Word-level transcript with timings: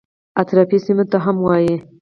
اطرافي 0.41 0.77
سیمو 0.85 1.05
ته 1.11 1.17
هم 1.25 1.37
وایي. 1.45 1.75